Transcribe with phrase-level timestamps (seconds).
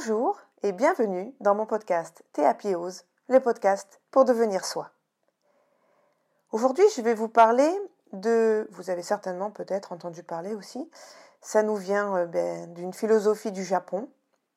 [0.00, 4.92] Bonjour et bienvenue dans mon podcast Théapiose, le podcast pour devenir soi.
[6.52, 7.70] Aujourd'hui, je vais vous parler
[8.14, 10.90] de, vous avez certainement peut-être entendu parler aussi,
[11.42, 14.08] ça nous vient euh, ben, d'une philosophie du Japon,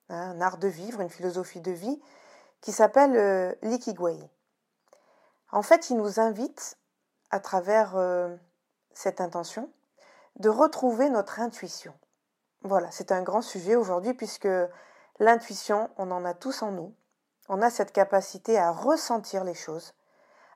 [0.07, 2.01] hein, un art de vivre, une philosophie de vie
[2.61, 4.17] qui s'appelle euh, l'Ikigwei.
[5.51, 6.77] En fait, il nous invite,
[7.31, 8.33] à travers euh,
[8.93, 9.69] cette intention,
[10.37, 11.93] de retrouver notre intuition.
[12.61, 14.47] Voilà, c'est un grand sujet aujourd'hui puisque
[15.23, 16.93] l'intuition, on en a tous en nous.
[17.49, 19.93] On a cette capacité à ressentir les choses,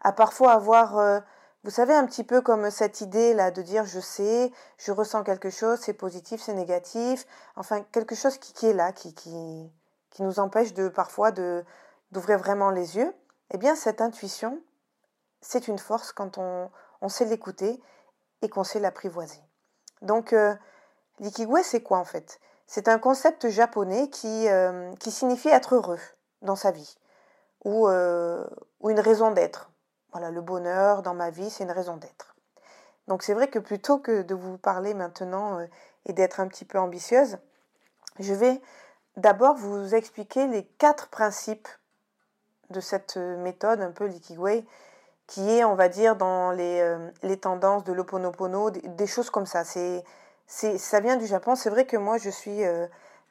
[0.01, 1.19] à parfois avoir, euh,
[1.63, 5.23] vous savez, un petit peu comme cette idée là de dire je sais, je ressens
[5.23, 9.71] quelque chose, c'est positif, c'est négatif, enfin quelque chose qui, est là, qui, qui,
[10.19, 11.63] nous empêche de parfois de
[12.11, 13.13] d'ouvrir vraiment les yeux.
[13.51, 14.61] Eh bien, cette intuition,
[15.41, 16.71] c'est une force quand on,
[17.01, 17.81] on sait l'écouter
[18.41, 19.41] et qu'on sait l'apprivoiser.
[20.01, 20.55] Donc, euh,
[21.63, 22.39] c'est quoi en fait?
[22.67, 25.99] C'est un concept japonais qui, euh, qui signifie être heureux
[26.41, 26.97] dans sa vie
[27.63, 28.45] ou, euh,
[28.81, 29.71] ou une raison d'être.
[30.11, 32.35] Voilà, le bonheur dans ma vie, c'est une raison d'être.
[33.07, 35.65] Donc c'est vrai que plutôt que de vous parler maintenant euh,
[36.05, 37.37] et d'être un petit peu ambitieuse,
[38.19, 38.61] je vais
[39.15, 41.69] d'abord vous expliquer les quatre principes
[42.69, 44.65] de cette méthode, un peu l'ikigwe,
[45.25, 49.63] qui est, on va dire, dans les, tendances de l'oponopono, des, des choses comme ça.
[50.47, 51.55] Ça vient du Japon.
[51.55, 52.87] C'est vrai que moi, je suis euh,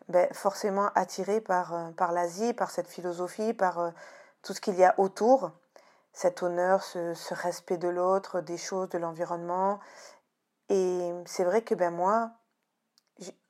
[0.09, 3.91] ben, forcément attirée par, euh, par l'Asie, par cette philosophie, par euh,
[4.42, 5.50] tout ce qu'il y a autour,
[6.12, 9.81] cet honneur, ce, respect de l'autre, des choses, de l'environnement.
[10.69, 12.33] Et c'est vrai que ben moi,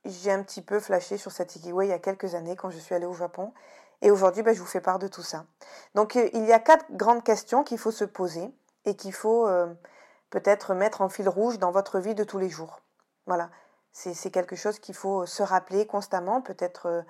[0.05, 2.77] j'ai un petit peu flashé sur cette Ikigai il y a quelques années quand je
[2.77, 3.53] suis allée au Japon.
[4.01, 5.45] Et aujourd'hui, ben, je vous fais part de tout ça.
[5.95, 8.53] Donc, il y a quatre grandes questions qu'il faut se poser
[8.85, 9.47] et qu'il faut
[10.29, 12.81] peut-être mettre en fil rouge dans votre vie de tous les jours.
[13.27, 13.49] Voilà,
[13.91, 17.01] c'est quelque chose qu'il faut se rappeler constamment, peut-être euh,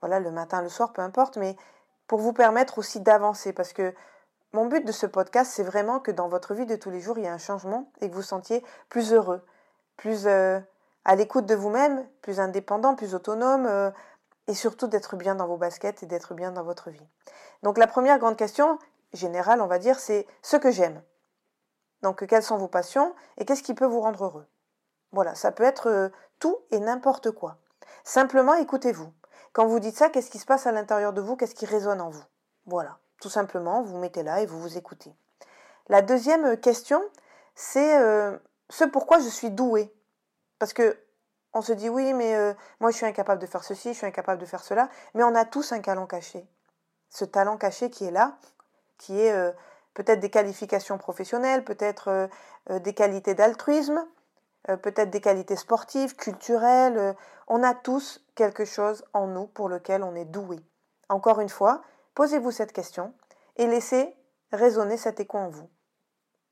[0.00, 1.56] voilà le matin, le soir, peu importe, mais
[2.06, 3.94] pour vous permettre aussi d'avancer, parce que
[4.52, 7.16] mon but de ce podcast, c'est vraiment que dans votre vie de tous les jours,
[7.16, 9.42] il y ait un changement et que vous sentiez plus heureux,
[9.96, 10.60] plus euh,
[11.06, 13.90] à l'écoute de vous-même, plus indépendant, plus autonome, euh,
[14.48, 17.08] et surtout d'être bien dans vos baskets et d'être bien dans votre vie.
[17.62, 18.78] Donc la première grande question,
[19.14, 21.00] générale, on va dire, c'est ce que j'aime.
[22.02, 24.46] Donc quelles sont vos passions et qu'est-ce qui peut vous rendre heureux?
[25.12, 26.08] Voilà, ça peut être euh,
[26.38, 27.58] tout et n'importe quoi.
[28.02, 29.12] Simplement, écoutez-vous.
[29.52, 31.36] Quand vous dites ça, qu'est-ce qui se passe à l'intérieur de vous?
[31.36, 32.24] Qu'est-ce qui résonne en vous?
[32.66, 35.14] Voilà, tout simplement, vous, mettez là et vous vous écoutez.
[35.88, 37.02] La deuxième question,
[37.54, 38.36] c'est euh,
[38.70, 39.92] ce pourquoi je suis douée.
[40.58, 40.98] Parce que
[41.52, 44.06] on se dit oui, mais euh, moi je suis incapable de faire ceci, je suis
[44.06, 46.46] incapable de faire cela, mais on a tous un talent caché.
[47.10, 48.38] Ce talent caché qui est là,
[48.96, 49.54] qui est
[49.92, 52.30] peut-être des qualifications professionnelles, peut-être
[52.70, 54.04] des qualités d'altruisme, euh,
[54.76, 56.98] peut-être des qualités sportives, culturelles.
[56.98, 57.12] Euh,
[57.48, 60.60] on a tous quelque chose en nous pour lequel on est doué.
[61.08, 61.82] Encore une fois,
[62.14, 63.12] posez-vous cette question
[63.56, 64.16] et laissez
[64.52, 65.68] résonner cet écho en vous.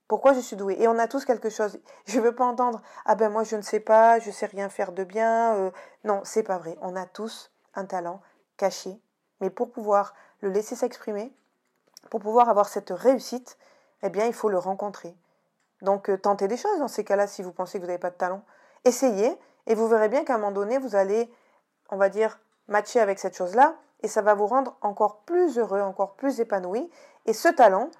[0.08, 1.78] Pourquoi je suis doué Et on a tous quelque chose.
[2.06, 4.68] Je ne veux pas entendre ah ben moi je ne sais pas, je sais rien
[4.68, 5.54] faire de bien.
[5.54, 5.70] Euh,
[6.04, 6.76] non, c'est pas vrai.
[6.82, 8.20] On a tous un talent
[8.56, 9.00] caché,
[9.40, 11.32] mais pour pouvoir le laisser s'exprimer,
[12.10, 13.56] pour pouvoir avoir cette réussite,
[14.02, 15.14] eh bien il faut le rencontrer.
[15.82, 18.10] Donc euh, tentez des choses dans ces cas-là si vous pensez que vous n'avez pas
[18.10, 18.42] de talent.
[18.84, 21.32] Essayez et vous verrez bien qu'à un moment donné, vous allez,
[21.90, 25.80] on va dire, matcher avec cette chose-là et ça va vous rendre encore plus heureux,
[25.80, 26.90] encore plus épanoui.
[27.26, 27.90] Et ce talent,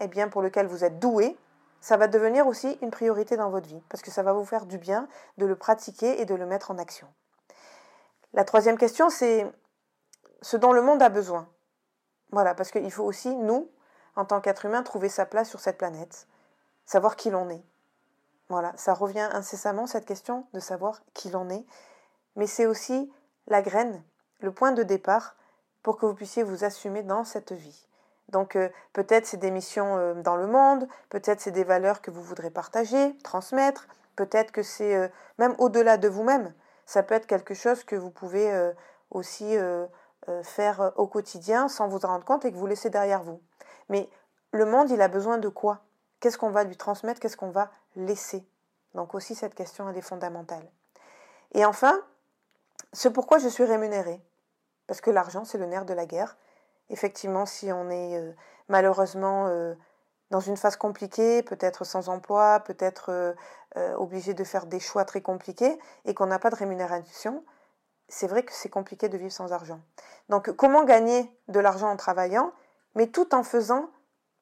[0.00, 1.36] eh bien, pour lequel vous êtes doué,
[1.80, 4.66] ça va devenir aussi une priorité dans votre vie parce que ça va vous faire
[4.66, 5.08] du bien
[5.38, 7.06] de le pratiquer et de le mettre en action.
[8.32, 9.50] La troisième question, c'est
[10.42, 11.48] ce dont le monde a besoin.
[12.32, 13.70] Voilà, parce qu'il faut aussi, nous,
[14.14, 16.28] en tant qu'être humain, trouver sa place sur cette planète
[16.90, 17.62] savoir qui l'on est.
[18.48, 21.64] Voilà, ça revient incessamment cette question de savoir qui l'on est,
[22.34, 23.12] mais c'est aussi
[23.46, 24.02] la graine,
[24.40, 25.36] le point de départ
[25.84, 27.86] pour que vous puissiez vous assumer dans cette vie.
[28.30, 32.10] Donc euh, peut-être c'est des missions euh, dans le monde, peut-être c'est des valeurs que
[32.10, 35.06] vous voudrez partager, transmettre, peut-être que c'est euh,
[35.38, 36.52] même au-delà de vous-même.
[36.86, 38.72] Ça peut être quelque chose que vous pouvez
[39.12, 39.56] aussi
[40.42, 43.40] faire au quotidien sans vous en rendre compte et que vous laissez derrière vous.
[43.88, 44.10] Mais
[44.50, 45.84] le monde, il a besoin de quoi?
[46.20, 48.46] Qu'est-ce qu'on va lui transmettre Qu'est-ce qu'on va laisser?
[48.94, 50.70] Donc aussi cette question, elle est fondamentale.
[51.52, 52.00] Et enfin,
[52.92, 54.20] ce pourquoi je suis rémunérée.
[54.86, 56.36] Parce que l'argent, c'est le nerf de la guerre.
[56.88, 58.32] Effectivement, si on est euh,
[58.68, 59.74] malheureusement euh,
[60.30, 63.34] dans une phase compliquée, peut-être sans emploi, peut-être
[63.76, 67.44] euh, obligé de faire des choix très compliqués et qu'on n'a pas de rémunération,
[68.08, 69.80] c'est vrai que c'est compliqué de vivre sans argent.
[70.28, 72.52] Donc comment gagner de l'argent en travaillant,
[72.96, 73.88] mais tout en faisant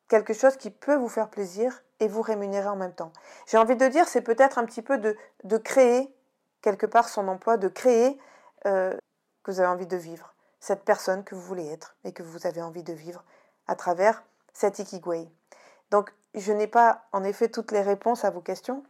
[0.08, 3.12] quelque chose qui peut vous faire plaisir et vous rémunérer en même temps.
[3.46, 6.12] J'ai envie de dire, c'est peut-être un petit peu de, de, créer
[6.62, 8.18] quelque part son emploi, de créer
[8.66, 8.96] euh,
[9.42, 10.34] que vous avez envie de vivre.
[10.60, 13.22] cette personne que vous voulez être et que vous avez envie de vivre
[13.68, 15.28] à travers cet Ikigai.
[15.90, 18.82] Donc, je n'ai pas en effet toutes les réponses à vos questions.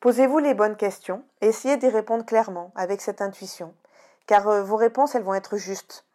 [0.00, 3.74] Posez-vous les bonnes questions essayez d'y répondre clairement avec cette intuition,
[4.26, 6.06] car euh, vos réponses, elles vont être justes.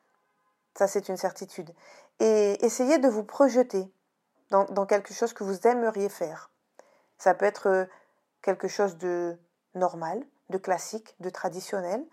[0.76, 1.72] Ça, c'est une certitude.
[2.20, 3.92] Et essayez de vous projeter
[4.50, 6.50] dans, quelque chose que vous aimeriez faire.
[7.18, 7.86] Ça peut être euh,
[8.42, 9.38] quelque chose de
[9.74, 12.06] normal, de classique, de traditionnel,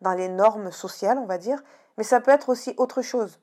[0.00, 1.62] dans les normes sociales, on va dire,
[1.96, 3.40] mais ça peut être aussi autre chose,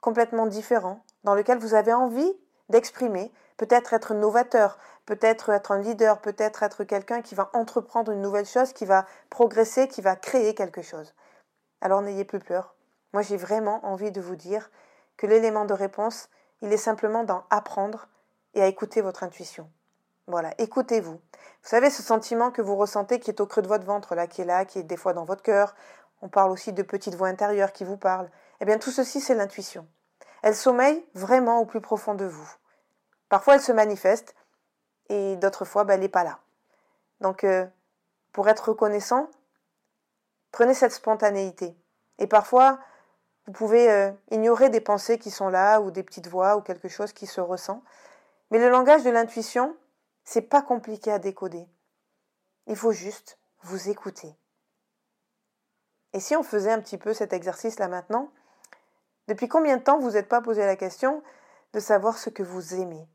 [0.00, 2.32] complètement différent, dans lequel vous avez envie
[2.68, 8.20] d'exprimer, peut-être être novateur, peut-être être un leader, peut-être être quelqu'un qui va entreprendre une
[8.20, 11.14] nouvelle chose, qui va progresser, qui va créer quelque chose.
[11.80, 12.74] Alors n'ayez plus peur.
[13.12, 14.70] Moi j'ai vraiment envie de vous dire
[15.16, 16.28] que l'élément de réponse,
[16.62, 18.08] il est simplement dans apprendre
[18.54, 19.70] et à écouter votre intuition.
[20.26, 21.12] Voilà, écoutez-vous.
[21.12, 24.26] Vous savez, ce sentiment que vous ressentez qui est au creux de votre ventre, là,
[24.26, 25.74] qui est là, qui est des fois dans votre cœur.
[26.22, 28.30] On parle aussi de petites voix intérieures qui vous parlent.
[28.60, 29.86] Eh bien, tout ceci, c'est l'intuition.
[30.42, 32.48] Elle sommeille vraiment au plus profond de vous.
[33.28, 34.34] Parfois, elle se manifeste
[35.08, 36.40] et d'autres fois, ben, elle n'est pas là.
[37.20, 37.66] Donc, euh,
[38.32, 39.30] pour être reconnaissant,
[40.52, 41.76] prenez cette spontanéité.
[42.18, 42.78] Et parfois,
[43.46, 46.88] vous pouvez euh, ignorer des pensées qui sont là ou des petites voix ou quelque
[46.88, 47.82] chose qui se ressent.
[48.50, 49.76] Mais le langage de l'intuition,
[50.24, 51.68] c'est pas compliqué à décoder.
[52.66, 54.34] Il faut juste vous écouter.
[56.12, 58.30] Et si on faisait un petit peu cet exercice là maintenant,
[59.28, 61.22] depuis combien de temps vous n'êtes pas posé la question
[61.72, 63.06] de savoir ce que vous aimez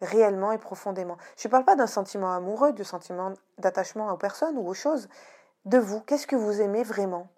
[0.00, 1.16] réellement et profondément?
[1.36, 5.08] Je ne parle pas d'un sentiment amoureux, de sentiment d'attachement aux personnes ou aux choses,
[5.64, 6.00] de vous.
[6.00, 7.28] Qu'est-ce que vous aimez vraiment?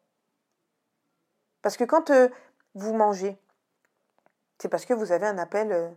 [1.62, 2.28] Parce que quand euh,
[2.75, 3.38] vous mangez,
[4.58, 5.88] c'est parce que vous avez un appel euh,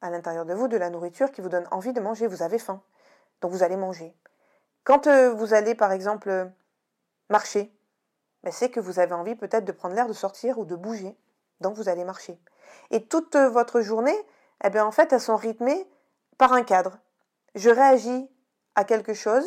[0.00, 2.26] à l'intérieur de vous de la nourriture qui vous donne envie de manger.
[2.26, 2.82] Vous avez faim,
[3.40, 4.14] donc vous allez manger.
[4.84, 6.50] Quand euh, vous allez, par exemple,
[7.28, 7.72] marcher,
[8.42, 11.16] ben, c'est que vous avez envie peut-être de prendre l'air, de sortir ou de bouger.
[11.60, 12.38] Donc vous allez marcher.
[12.90, 14.16] Et toute votre journée,
[14.64, 15.86] eh bien, en fait, elles sont rythmées
[16.38, 16.98] par un cadre.
[17.54, 18.30] Je réagis
[18.74, 19.44] à quelque chose,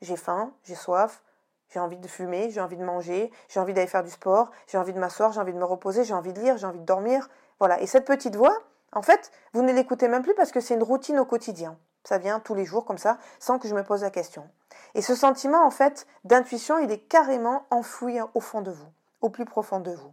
[0.00, 1.22] j'ai faim, j'ai soif,
[1.70, 4.78] j'ai envie de fumer, j'ai envie de manger, j'ai envie d'aller faire du sport, j'ai
[4.78, 6.84] envie de m'asseoir, j'ai envie de me reposer, j'ai envie de lire, j'ai envie de
[6.84, 7.28] dormir.
[7.58, 7.80] Voilà.
[7.80, 8.56] Et cette petite voix,
[8.92, 11.78] en fait, vous ne l'écoutez même plus parce que c'est une routine au quotidien.
[12.04, 14.48] Ça vient tous les jours comme ça, sans que je me pose la question.
[14.94, 18.88] Et ce sentiment, en fait, d'intuition, il est carrément enfoui au fond de vous,
[19.20, 20.12] au plus profond de vous.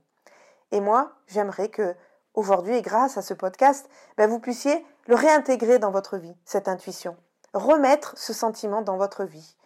[0.72, 1.96] Et moi, j'aimerais que,
[2.34, 7.16] aujourd'hui, grâce à ce podcast, ben, vous puissiez le réintégrer dans votre vie, cette intuition.
[7.54, 9.57] Remettre ce sentiment dans votre vie.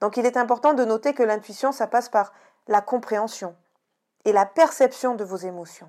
[0.00, 2.32] Donc il est important de noter que l'intuition, ça passe par
[2.68, 3.56] la compréhension
[4.24, 5.88] et la perception de vos émotions.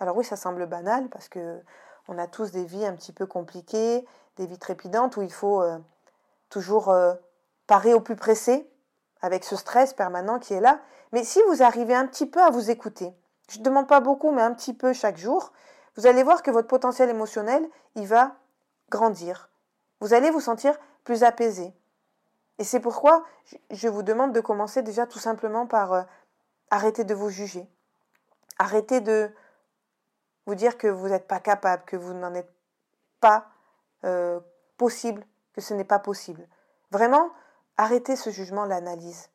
[0.00, 1.60] Alors oui, ça semble banal parce que
[2.08, 4.06] on a tous des vies un petit peu compliquées,
[4.36, 5.78] des vies trépidantes où il faut euh,
[6.48, 7.14] toujours euh,
[7.66, 8.68] parer au plus pressé
[9.20, 10.80] avec ce stress permanent qui est là.
[11.12, 13.12] Mais si vous arrivez un petit peu à vous écouter,
[13.50, 15.52] je ne demande pas beaucoup, mais un petit peu chaque jour,
[15.96, 18.36] vous allez voir que votre potentiel émotionnel, il va
[18.90, 19.50] grandir.
[20.00, 21.74] Vous allez vous sentir plus apaisé.
[22.58, 23.24] Et c'est pourquoi
[23.70, 26.02] je vous demande de commencer déjà tout simplement par euh,
[26.70, 27.68] arrêter de vous juger.
[28.58, 29.32] Arrêter de
[30.46, 32.52] vous dire que vous n'êtes pas capable, que vous n'en êtes
[33.20, 33.48] pas
[34.04, 34.40] euh,
[34.76, 36.48] possible, que ce n'est pas possible.
[36.90, 37.30] Vraiment,
[37.76, 39.28] arrêtez ce jugement, l'analyse,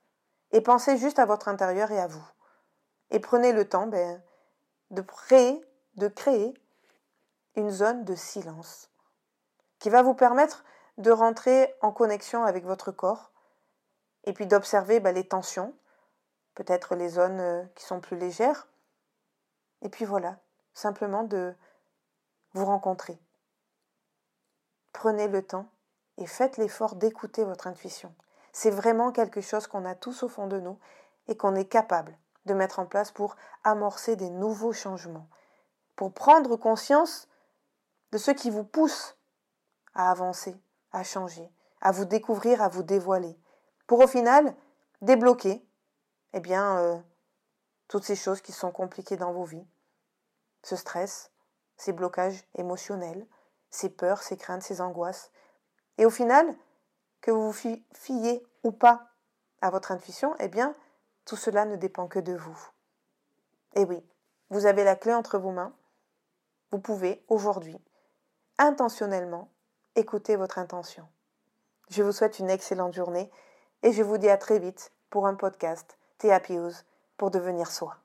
[0.51, 2.25] et pensez juste à votre intérieur et à vous.
[3.11, 4.21] Et prenez le temps ben,
[4.89, 6.53] de créer
[7.55, 8.89] une zone de silence
[9.79, 10.63] qui va vous permettre
[10.97, 13.31] de rentrer en connexion avec votre corps
[14.25, 15.75] et puis d'observer ben, les tensions,
[16.55, 18.67] peut-être les zones euh, qui sont plus légères.
[19.81, 20.39] Et puis voilà,
[20.73, 21.55] simplement de
[22.53, 23.19] vous rencontrer.
[24.93, 25.67] Prenez le temps
[26.17, 28.13] et faites l'effort d'écouter votre intuition.
[28.51, 30.79] C'est vraiment quelque chose qu'on a tous au fond de nous
[31.27, 35.27] et qu'on est capable de mettre en place pour amorcer des nouveaux changements,
[35.95, 37.27] pour prendre conscience
[38.11, 39.17] de ce qui vous pousse
[39.95, 40.55] à avancer,
[40.93, 43.37] à changer, à vous découvrir, à vous dévoiler,
[43.87, 44.55] pour au final
[45.01, 45.65] débloquer
[46.33, 46.97] eh bien, euh,
[47.87, 49.67] toutes ces choses qui sont compliquées dans vos vies,
[50.63, 51.31] ce stress,
[51.77, 53.27] ces blocages émotionnels,
[53.69, 55.31] ces peurs, ces craintes, ces angoisses.
[55.97, 56.55] Et au final,
[57.21, 59.07] que vous vous fiez ou pas
[59.61, 60.75] à votre intuition, eh bien,
[61.25, 62.57] tout cela ne dépend que de vous.
[63.75, 64.05] Et oui,
[64.49, 65.75] vous avez la clé entre vos mains.
[66.71, 67.77] Vous pouvez aujourd'hui,
[68.57, 69.49] intentionnellement,
[69.95, 71.07] écouter votre intention.
[71.89, 73.29] Je vous souhaite une excellente journée
[73.83, 76.85] et je vous dis à très vite pour un podcast Théapiose
[77.17, 78.02] pour devenir soi.